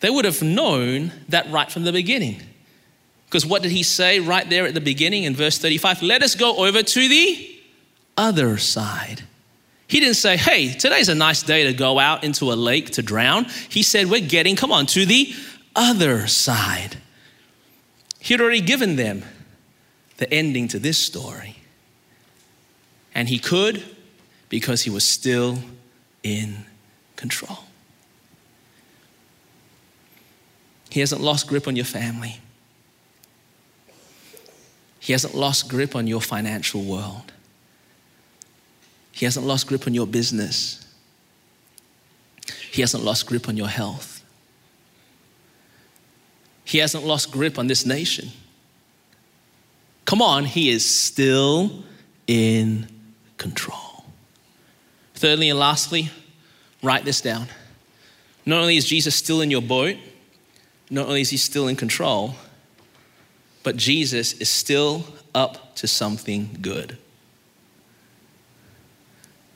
[0.00, 2.40] they would have known that right from the beginning.
[3.34, 6.04] Because what did he say right there at the beginning in verse 35?
[6.04, 7.60] Let us go over to the
[8.16, 9.24] other side.
[9.88, 13.02] He didn't say, hey, today's a nice day to go out into a lake to
[13.02, 13.46] drown.
[13.68, 15.34] He said, we're getting, come on, to the
[15.74, 16.98] other side.
[18.20, 19.24] He had already given them
[20.18, 21.56] the ending to this story.
[23.16, 23.82] And he could
[24.48, 25.58] because he was still
[26.22, 26.66] in
[27.16, 27.64] control.
[30.88, 32.38] He hasn't lost grip on your family.
[35.04, 37.30] He hasn't lost grip on your financial world.
[39.12, 40.82] He hasn't lost grip on your business.
[42.72, 44.24] He hasn't lost grip on your health.
[46.64, 48.30] He hasn't lost grip on this nation.
[50.06, 51.84] Come on, he is still
[52.26, 52.88] in
[53.36, 54.06] control.
[55.12, 56.10] Thirdly and lastly,
[56.82, 57.48] write this down.
[58.46, 59.96] Not only is Jesus still in your boat,
[60.88, 62.36] not only is he still in control,
[63.64, 66.96] but Jesus is still up to something good.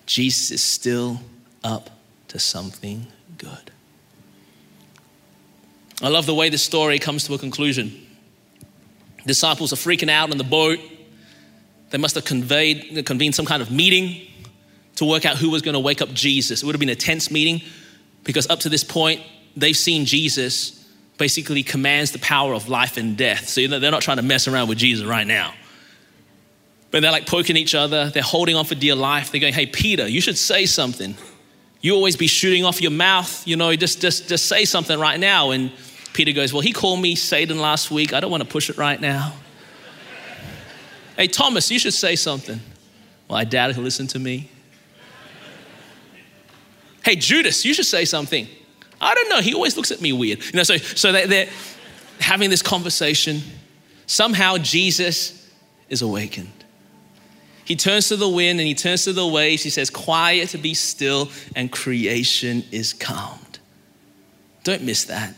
[0.07, 1.21] Jesus is still
[1.63, 1.91] up
[2.29, 3.71] to something good.
[6.01, 8.07] I love the way this story comes to a conclusion.
[9.27, 10.79] Disciples are freaking out in the boat.
[11.91, 14.27] They must have conveyed, convened some kind of meeting
[14.97, 16.63] to work out who was going to wake up Jesus.
[16.63, 17.61] It would have been a tense meeting
[18.25, 19.23] because up to this point,
[19.55, 20.78] they've seen Jesus
[21.19, 23.49] basically commands the power of life and death.
[23.49, 25.53] So they're not trying to mess around with Jesus right now.
[26.91, 29.31] But they're like poking each other, they're holding on for dear life.
[29.31, 31.15] They're going, hey, Peter, you should say something.
[31.81, 35.21] You always be shooting off your mouth, you know, just, just, just say something right
[35.21, 35.51] now.
[35.51, 35.71] And
[36.13, 38.13] Peter goes, Well, he called me Satan last week.
[38.13, 39.33] I don't want to push it right now.
[41.17, 42.59] hey, Thomas, you should say something.
[43.29, 44.51] Well, I doubt he'll listen to me.
[47.05, 48.49] hey, Judas, you should say something.
[49.01, 49.41] I don't know.
[49.41, 50.45] He always looks at me weird.
[50.45, 51.49] You know, so, so they're
[52.21, 53.43] having this conversation.
[54.07, 55.51] Somehow Jesus
[55.89, 56.53] is awakened.
[57.65, 59.63] He turns to the wind and he turns to the waves.
[59.63, 63.59] He says, Quiet to be still, and creation is calmed.
[64.65, 65.35] Don't miss that.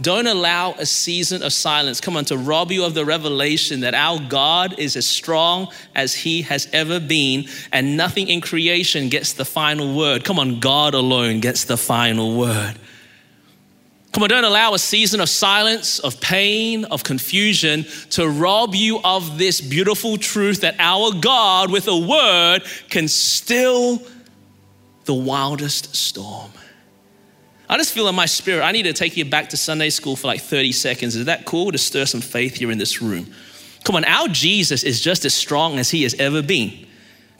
[0.00, 3.94] Don't allow a season of silence, come on, to rob you of the revelation that
[3.94, 9.34] our God is as strong as He has ever been, and nothing in creation gets
[9.34, 10.24] the final word.
[10.24, 12.74] Come on, God alone gets the final word.
[14.14, 19.00] Come on, don't allow a season of silence, of pain, of confusion to rob you
[19.02, 24.00] of this beautiful truth that our God, with a word, can still
[25.04, 26.50] the wildest storm.
[27.68, 30.16] I just feel in my spirit, I need to take you back to Sunday school
[30.16, 31.16] for like 30 seconds.
[31.16, 33.32] Is that cool to stir some faith here in this room?
[33.84, 36.86] Come on, our Jesus is just as strong as he has ever been.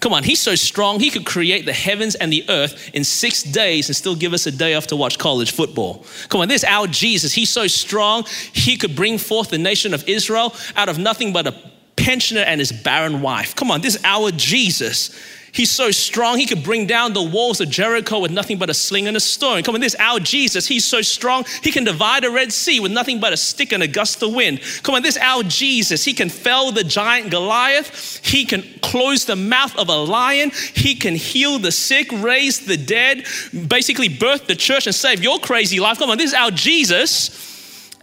[0.00, 3.42] Come on, he's so strong, he could create the heavens and the earth in six
[3.42, 6.04] days and still give us a day off to watch college football.
[6.28, 7.32] Come on, this our Jesus.
[7.32, 11.46] He's so strong, he could bring forth the nation of Israel out of nothing but
[11.46, 11.54] a
[11.96, 13.56] pensioner and his barren wife.
[13.56, 15.18] Come on, this our Jesus.
[15.54, 18.74] He's so strong, he could bring down the walls of Jericho with nothing but a
[18.74, 19.62] sling and a stone.
[19.62, 20.66] Come on, this our Jesus.
[20.66, 23.80] He's so strong, he can divide a Red Sea with nothing but a stick and
[23.80, 24.60] a gust of wind.
[24.82, 26.04] Come on, this our Jesus.
[26.04, 28.20] He can fell the giant Goliath.
[28.24, 30.50] He can close the mouth of a lion.
[30.74, 33.24] He can heal the sick, raise the dead,
[33.68, 35.98] basically birth the church and save your crazy life.
[35.98, 37.53] Come on, this is our Jesus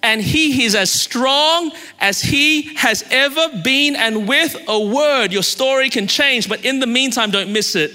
[0.03, 3.95] and he is as strong as he has ever been.
[3.95, 6.49] And with a word, your story can change.
[6.49, 7.91] But in the meantime, don't miss it.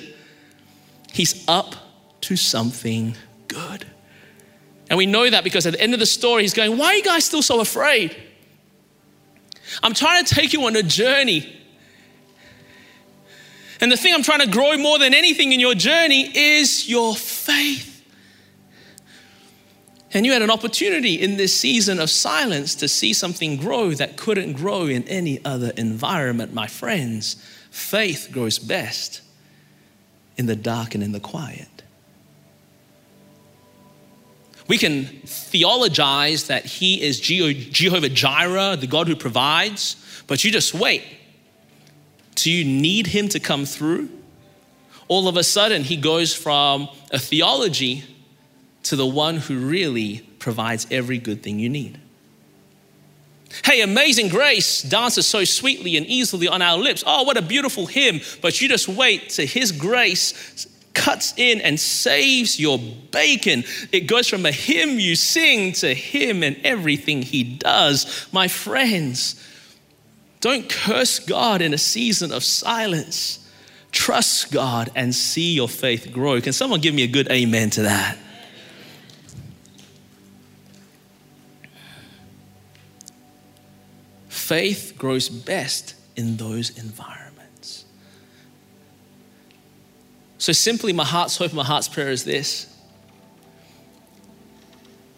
[1.13, 1.75] He's up
[2.23, 3.17] to something
[3.49, 3.87] good.
[4.89, 6.95] And we know that because at the end of the story, he's going, Why are
[6.95, 8.17] you guys still so afraid?
[9.83, 11.53] I'm trying to take you on a journey.
[13.81, 17.15] And the thing I'm trying to grow more than anything in your journey is your
[17.15, 17.96] faith.
[20.13, 24.17] And you had an opportunity in this season of silence to see something grow that
[24.17, 27.37] couldn't grow in any other environment, my friends.
[27.71, 29.21] Faith grows best
[30.37, 31.69] in the dark and in the quiet.
[34.69, 40.75] We can theologize that He is Jehovah Jireh, the God who provides, but you just
[40.75, 41.05] wait.
[42.35, 44.09] Do you need Him to come through?
[45.09, 48.05] All of a sudden, He goes from a theology
[48.89, 51.99] to the one who really provides every good thing you need.
[53.65, 57.05] Hey, amazing grace dances so sweetly and easily on our lips.
[57.07, 58.21] Oh, what a beautiful hymn.
[58.43, 63.65] But you just wait till his grace cuts in and saves your bacon.
[63.93, 68.27] It goes from a hymn you sing to him and everything he does.
[68.33, 69.43] My friends,
[70.41, 73.39] don't curse God in a season of silence.
[73.93, 76.41] Trust God and see your faith grow.
[76.41, 78.19] Can someone give me a good amen to that?
[84.47, 87.85] Faith grows best in those environments.
[90.39, 92.73] So, simply, my heart's hope, my heart's prayer is this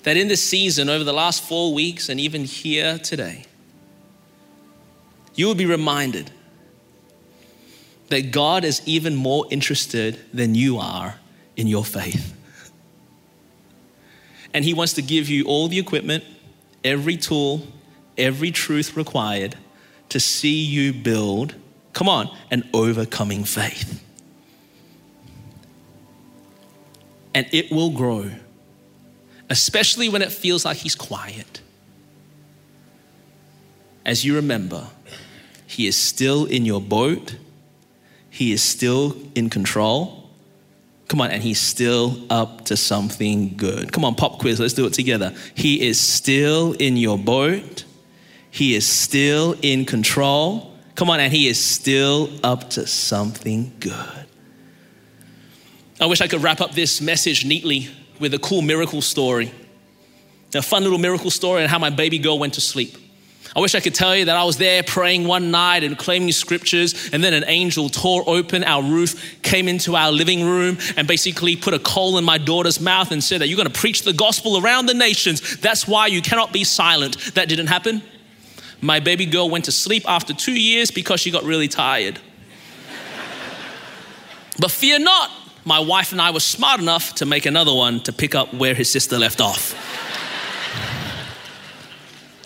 [0.04, 3.44] that in this season, over the last four weeks, and even here today,
[5.34, 6.30] you will be reminded
[8.08, 11.16] that God is even more interested than you are
[11.56, 12.34] in your faith.
[14.54, 16.24] And He wants to give you all the equipment,
[16.82, 17.66] every tool,
[18.18, 19.57] every truth required
[20.11, 21.54] to see you build,
[21.92, 24.02] come on, an overcoming faith.
[27.35, 28.31] And it will grow,
[29.48, 31.61] especially when it feels like He's quiet.
[34.04, 34.88] As you remember,
[35.66, 37.37] He is still in your boat,
[38.31, 40.18] He is still in control.
[41.09, 43.92] Come on, and he's still up to something good.
[43.92, 45.35] Come on, pop quiz, let's do it together.
[45.54, 47.85] He is still in your boat.
[48.59, 50.75] He is still in control.
[50.96, 54.27] Come on, and He is still up to something good.
[56.00, 57.88] I wish I could wrap up this message neatly
[58.19, 59.52] with a cool miracle story.
[60.56, 62.96] A fun little miracle story on how my baby girl went to sleep.
[63.54, 66.33] I wish I could tell you that I was there praying one night and claiming
[66.33, 71.06] scriptures, and then an angel tore open our roof, came into our living room, and
[71.06, 74.02] basically put a coal in my daughter's mouth and said that you're going to preach
[74.02, 75.59] the gospel around the nations.
[75.59, 77.37] That's why you cannot be silent.
[77.37, 78.02] That didn't happen.
[78.81, 82.20] My baby girl went to sleep after two years because she got really tired.
[84.60, 85.31] but fear not,
[85.64, 88.74] my wife and I were smart enough to make another one to pick up where
[88.74, 89.74] his sister left off.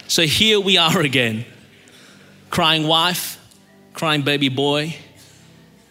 [0.09, 1.45] so here we are again
[2.51, 3.39] crying wife,
[3.95, 4.95] crying baby boy,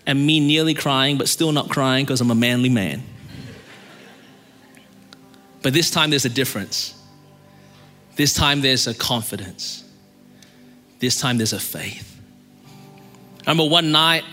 [0.06, 3.04] and me nearly crying, but still not crying because I'm a manly man.
[5.62, 6.94] But this time there's a difference.
[8.16, 9.84] This time there's a confidence.
[11.02, 12.08] This time there's a faith.
[13.46, 14.24] I remember one night,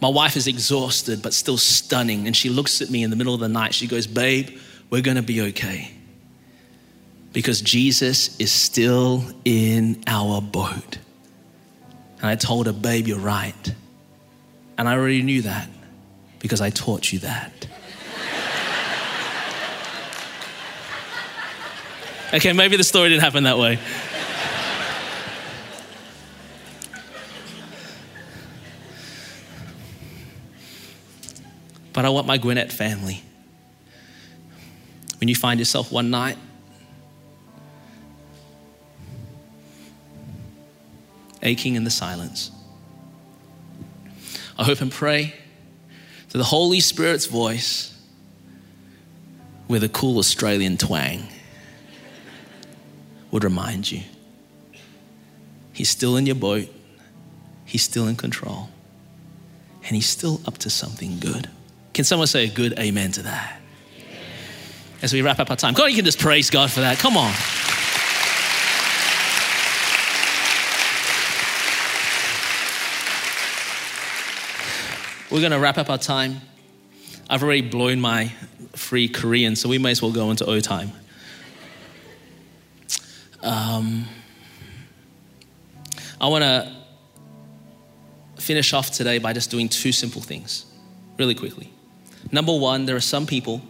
[0.00, 3.34] my wife is exhausted but still stunning, and she looks at me in the middle
[3.34, 3.72] of the night.
[3.72, 4.58] She goes, Babe,
[4.90, 5.92] we're gonna be okay.
[7.32, 10.98] Because Jesus is still in our boat.
[12.20, 13.74] And I told her, Babe, you're right.
[14.76, 15.68] And I already knew that
[16.40, 17.68] because I taught you that.
[22.34, 23.78] okay, maybe the story didn't happen that way.
[32.00, 33.22] But I want my Gwinnett family.
[35.18, 36.38] When you find yourself one night
[41.42, 42.50] aching in the silence,
[44.58, 45.34] I hope and pray
[46.30, 47.94] that the Holy Spirit's voice
[49.68, 51.28] with a cool Australian twang
[53.30, 54.00] would remind you
[55.74, 56.66] He's still in your boat,
[57.66, 58.70] He's still in control,
[59.84, 61.50] and He's still up to something good.
[62.00, 63.60] Can someone say a good amen to that?
[65.02, 66.98] As we wrap up our time, God, you can just praise God for that.
[66.98, 67.30] Come on.
[75.30, 76.40] We're going to wrap up our time.
[77.28, 78.32] I've already blown my
[78.74, 80.92] free Korean, so we may as well go into O time.
[83.42, 84.06] Um,
[86.18, 86.74] I want to
[88.38, 90.64] finish off today by just doing two simple things,
[91.18, 91.70] really quickly.
[92.32, 93.62] Number one, there are some people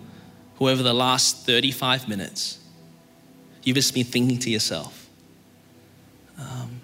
[0.56, 2.58] who, over the last 35 minutes,
[3.62, 5.08] you've just been thinking to yourself,
[6.38, 6.80] um,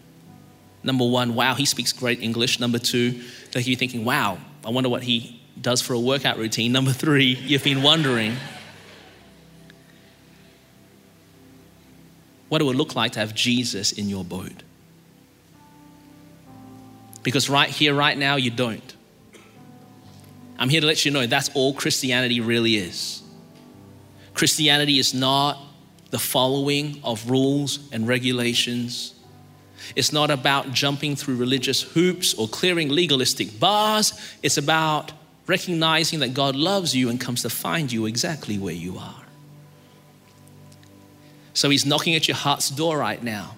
[0.83, 2.61] number one, wow, he speaks great English.
[2.61, 3.23] Number two,
[3.55, 6.73] like you're thinking, wow, I wonder what he does for a workout routine.
[6.73, 8.37] Number three, you've been wondering
[12.49, 14.63] what it would look like to have Jesus in your boat.
[17.23, 18.96] Because right here, right now, you don't.
[20.59, 23.23] I'm here to let you know that's all Christianity really is.
[24.35, 25.59] Christianity is not
[26.11, 29.15] the following of rules and regulations.
[29.95, 34.19] It's not about jumping through religious hoops or clearing legalistic bars.
[34.43, 35.13] It's about
[35.47, 39.23] recognizing that God loves you and comes to find you exactly where you are.
[41.55, 43.57] So He's knocking at your heart's door right now.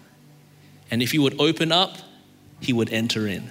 [0.91, 1.97] And if you would open up,
[2.61, 3.51] He would enter in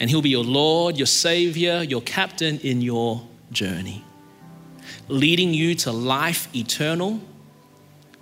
[0.00, 4.04] and He'll be your Lord, your Savior, your captain in your journey,
[5.08, 7.20] leading you to life eternal,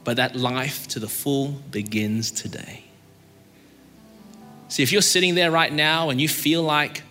[0.05, 2.85] but that life to the full begins today.
[4.69, 7.03] See, if you're sitting there right now and you feel like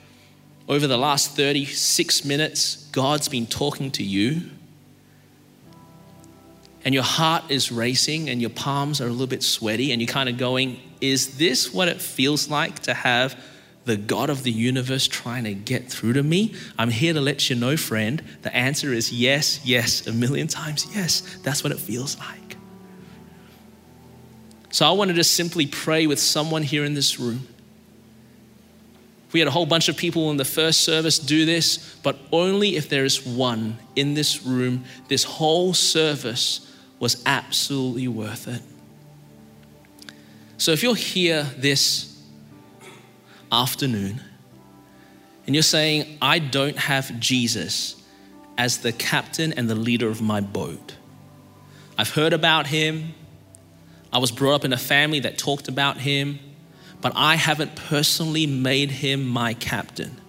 [0.67, 4.49] over the last 36 minutes, God's been talking to you,
[6.83, 10.11] and your heart is racing and your palms are a little bit sweaty, and you're
[10.11, 13.35] kind of going, Is this what it feels like to have
[13.85, 16.53] the God of the universe trying to get through to me?
[16.77, 20.87] I'm here to let you know, friend, the answer is yes, yes, a million times
[20.95, 21.37] yes.
[21.43, 22.57] That's what it feels like.
[24.71, 27.47] So I wanted to simply pray with someone here in this room.
[29.31, 32.75] We had a whole bunch of people in the first service do this, but only
[32.75, 38.61] if there is one in this room, this whole service was absolutely worth it.
[40.57, 42.14] So if you're here this
[43.51, 44.21] afternoon
[45.45, 47.95] and you're saying, I don't have Jesus
[48.57, 50.95] as the captain and the leader of my boat.
[51.97, 53.13] I've heard about him.
[54.11, 56.39] I was brought up in a family that talked about him,
[57.01, 60.19] but I haven't personally made him my captain.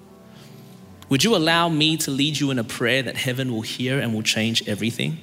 [1.08, 4.12] Would you allow me to lead you in a prayer that heaven will hear and
[4.12, 5.18] will change everything?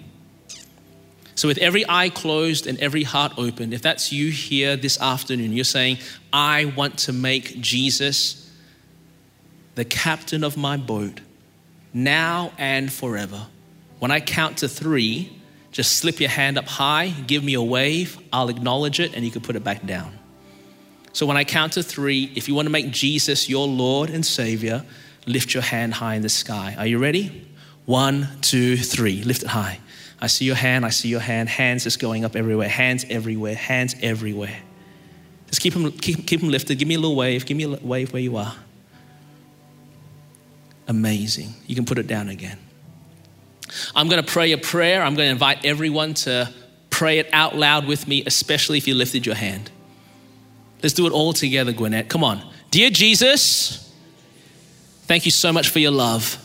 [1.36, 5.54] So, with every eye closed and every heart open, if that's you here this afternoon,
[5.54, 5.98] you're saying,
[6.32, 8.52] I want to make Jesus
[9.76, 11.22] the captain of my boat
[11.94, 13.48] now and forever.
[13.98, 15.36] When I count to three,
[15.72, 19.32] just slip your hand up high, give me a wave, I'll acknowledge it, and you
[19.32, 20.20] can put it back down.
[21.14, 24.24] So, when I count to three, if you want to make Jesus your Lord and
[24.24, 24.86] Savior,
[25.26, 26.76] lift your hand high in the sky.
[26.78, 27.48] Are you ready?
[27.86, 29.24] One, two, three.
[29.24, 29.80] Lift it high.
[30.24, 31.50] I see your hand, I see your hand.
[31.50, 34.58] Hands just going up everywhere, hands everywhere, hands everywhere.
[35.48, 36.80] Just keep them, keep, keep them lifted.
[36.80, 37.46] Give me a little wave.
[37.46, 38.56] Give me a wave where you are.
[40.88, 41.54] Amazing.
[41.68, 42.58] You can put it down again.
[43.94, 45.04] I'm going to pray a prayer.
[45.04, 46.50] I'm going to invite everyone to
[46.90, 49.72] pray it out loud with me, especially if you lifted your hand.
[50.82, 52.08] Let's do it all together, Gwinnett.
[52.08, 52.42] Come on.
[52.72, 53.94] Dear Jesus,
[55.02, 56.38] thank you so much for your love.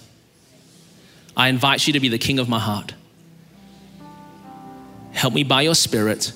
[1.36, 2.94] I invite you to be the king of my heart.
[5.18, 6.32] Help me by your spirit.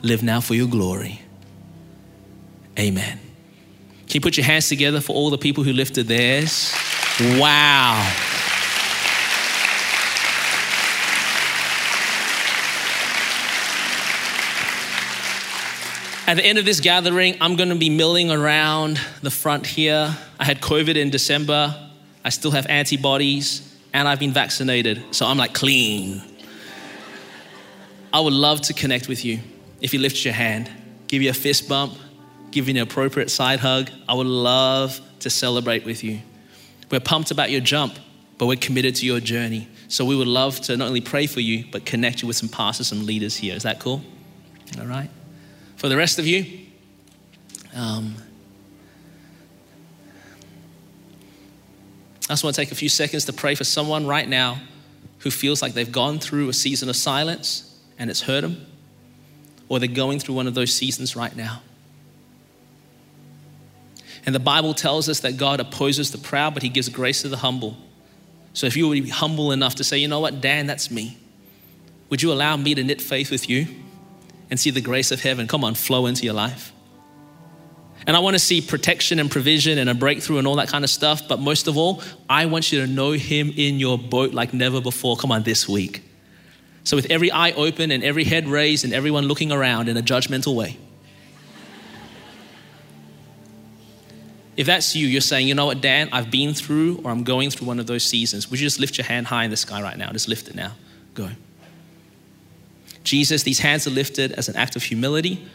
[0.00, 1.20] Live now for your glory.
[2.78, 3.20] Amen.
[4.06, 6.72] Can you put your hands together for all the people who lifted theirs?
[7.20, 8.00] Wow.
[16.26, 20.16] At the end of this gathering, I'm going to be milling around the front here.
[20.40, 21.76] I had COVID in December.
[22.24, 25.14] I still have antibodies, and I've been vaccinated.
[25.14, 26.22] So I'm like clean.
[28.12, 29.40] I would love to connect with you
[29.80, 30.70] if you lift your hand,
[31.08, 31.94] give you a fist bump,
[32.50, 33.90] give you an appropriate side hug.
[34.08, 36.20] I would love to celebrate with you.
[36.90, 37.98] We're pumped about your jump,
[38.36, 39.66] but we're committed to your journey.
[39.88, 42.48] So we would love to not only pray for you, but connect you with some
[42.48, 43.54] pastors and leaders here.
[43.54, 44.02] Is that cool?
[44.78, 45.10] All right.
[45.76, 46.66] For the rest of you,
[47.74, 48.14] um,
[52.28, 54.60] I just want to take a few seconds to pray for someone right now
[55.20, 57.71] who feels like they've gone through a season of silence
[58.02, 58.66] and it's hurt them,
[59.68, 61.62] or they're going through one of those seasons right now.
[64.26, 67.28] And the Bible tells us that God opposes the proud, but He gives grace to
[67.28, 67.76] the humble.
[68.54, 71.16] So if you be humble enough to say, you know what, Dan, that's me,
[72.10, 73.68] would you allow me to knit faith with you
[74.50, 76.72] and see the grace of heaven come on, flow into your life?
[78.04, 80.82] And I want to see protection and provision and a breakthrough and all that kind
[80.82, 81.28] of stuff.
[81.28, 84.80] But most of all, I want you to know Him in your boat like never
[84.80, 85.16] before.
[85.16, 86.02] Come on, this week.
[86.84, 90.02] So, with every eye open and every head raised and everyone looking around in a
[90.02, 90.78] judgmental way,
[94.56, 97.50] if that's you, you're saying, you know what, Dan, I've been through or I'm going
[97.50, 98.50] through one of those seasons.
[98.50, 100.12] Would you just lift your hand high in the sky right now?
[100.12, 100.72] Just lift it now.
[101.14, 101.30] Go.
[103.02, 105.46] Jesus, these hands are lifted as an act of humility.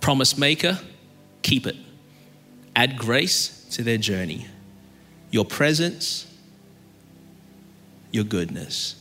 [0.00, 0.78] Promise maker,
[1.42, 1.76] keep it.
[2.76, 4.46] Add grace to their journey.
[5.30, 6.26] Your presence,
[8.12, 8.99] your goodness.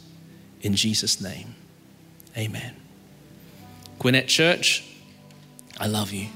[0.61, 1.55] In Jesus' name,
[2.37, 2.75] amen.
[3.97, 4.85] Gwinnett Church,
[5.79, 6.27] I love you.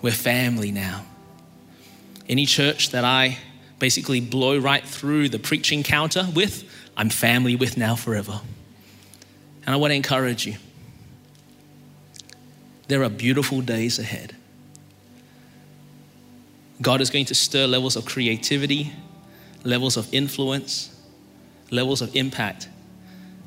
[0.00, 1.04] We're family now.
[2.28, 3.38] Any church that I
[3.78, 6.64] basically blow right through the preaching counter with,
[6.96, 8.40] I'm family with now forever.
[9.64, 10.56] And I want to encourage you.
[12.88, 14.34] There are beautiful days ahead.
[16.80, 18.92] God is going to stir levels of creativity,
[19.64, 20.94] levels of influence,
[21.70, 22.68] levels of impact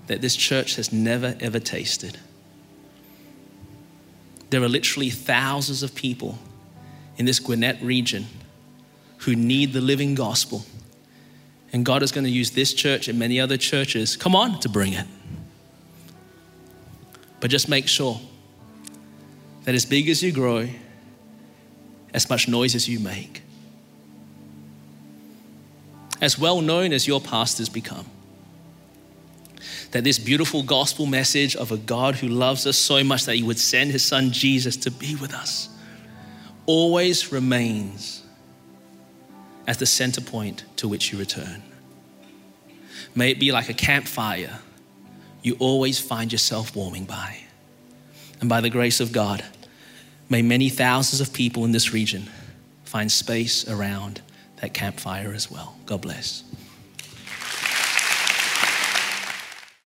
[0.08, 2.20] that this church has never ever tasted.
[4.50, 6.38] There are literally thousands of people
[7.18, 8.28] in this Gwinnett region
[9.20, 10.66] who need the living gospel.
[11.74, 14.70] And God is going to use this church and many other churches, come on, to
[14.70, 15.08] bring it.
[17.40, 18.20] But just make sure
[19.64, 20.70] that as big as you grow,
[22.14, 23.42] as much noise as you make,
[26.22, 28.06] as well known as your pastors become,
[29.92, 33.44] that this beautiful gospel message of a God who loves us so much that he
[33.44, 35.70] would send his son Jesus to be with us
[36.66, 38.24] always remains
[39.68, 41.62] as the center point to which you return.
[43.14, 44.60] May it be like a campfire
[45.46, 47.38] you always find yourself warming by.
[48.40, 49.46] And by the grace of God,
[50.28, 52.28] may many thousands of people in this region
[52.84, 54.22] find space around
[54.62, 55.76] that campfire as well.
[55.86, 56.44] God bless.